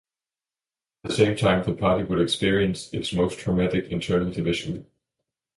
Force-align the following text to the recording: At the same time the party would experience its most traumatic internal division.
At 1.03 1.11
the 1.11 1.15
same 1.15 1.35
time 1.37 1.61
the 1.63 1.73
party 1.75 2.03
would 2.05 2.19
experience 2.19 2.91
its 2.91 3.13
most 3.13 3.37
traumatic 3.37 3.91
internal 3.91 4.31
division. 4.31 4.87